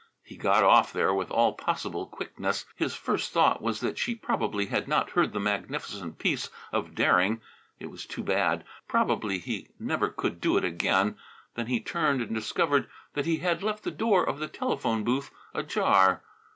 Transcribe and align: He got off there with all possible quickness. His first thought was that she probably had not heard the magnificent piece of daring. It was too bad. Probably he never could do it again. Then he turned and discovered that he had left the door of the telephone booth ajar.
He 0.23 0.35
got 0.35 0.63
off 0.63 0.91
there 0.91 1.13
with 1.13 1.29
all 1.29 1.53
possible 1.53 2.07
quickness. 2.07 2.65
His 2.75 2.95
first 2.95 3.31
thought 3.31 3.61
was 3.61 3.81
that 3.81 3.99
she 3.99 4.15
probably 4.15 4.65
had 4.65 4.87
not 4.87 5.11
heard 5.11 5.31
the 5.31 5.39
magnificent 5.39 6.17
piece 6.17 6.49
of 6.71 6.95
daring. 6.95 7.39
It 7.79 7.91
was 7.91 8.07
too 8.07 8.23
bad. 8.23 8.63
Probably 8.87 9.37
he 9.37 9.67
never 9.77 10.09
could 10.09 10.41
do 10.41 10.57
it 10.57 10.65
again. 10.65 11.17
Then 11.53 11.67
he 11.67 11.79
turned 11.79 12.19
and 12.19 12.33
discovered 12.33 12.89
that 13.13 13.27
he 13.27 13.37
had 13.37 13.61
left 13.61 13.83
the 13.83 13.91
door 13.91 14.23
of 14.27 14.39
the 14.39 14.47
telephone 14.47 15.03
booth 15.03 15.29
ajar. 15.53 16.23